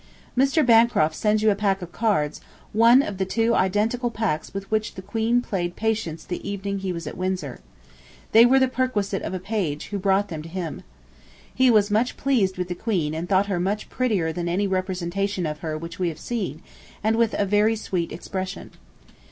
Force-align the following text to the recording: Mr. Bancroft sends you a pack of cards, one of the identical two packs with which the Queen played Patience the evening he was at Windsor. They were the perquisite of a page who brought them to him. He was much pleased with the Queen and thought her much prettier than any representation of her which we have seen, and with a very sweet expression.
Mr. 0.35 0.65
Bancroft 0.65 1.13
sends 1.13 1.43
you 1.43 1.51
a 1.51 1.55
pack 1.55 1.79
of 1.83 1.91
cards, 1.91 2.41
one 2.73 3.03
of 3.03 3.19
the 3.19 3.51
identical 3.53 4.09
two 4.09 4.15
packs 4.15 4.51
with 4.51 4.71
which 4.71 4.95
the 4.95 5.01
Queen 5.03 5.41
played 5.43 5.75
Patience 5.75 6.23
the 6.23 6.41
evening 6.49 6.79
he 6.79 6.91
was 6.91 7.05
at 7.05 7.15
Windsor. 7.15 7.59
They 8.31 8.43
were 8.43 8.57
the 8.57 8.67
perquisite 8.67 9.21
of 9.21 9.35
a 9.35 9.39
page 9.39 9.89
who 9.89 9.99
brought 9.99 10.29
them 10.29 10.41
to 10.41 10.49
him. 10.49 10.81
He 11.53 11.69
was 11.69 11.91
much 11.91 12.17
pleased 12.17 12.57
with 12.57 12.69
the 12.69 12.73
Queen 12.73 13.13
and 13.13 13.29
thought 13.29 13.45
her 13.45 13.59
much 13.59 13.91
prettier 13.91 14.33
than 14.33 14.49
any 14.49 14.65
representation 14.65 15.45
of 15.45 15.59
her 15.59 15.77
which 15.77 15.99
we 15.99 16.09
have 16.09 16.17
seen, 16.17 16.63
and 17.03 17.15
with 17.15 17.35
a 17.37 17.45
very 17.45 17.75
sweet 17.75 18.11
expression. 18.11 18.71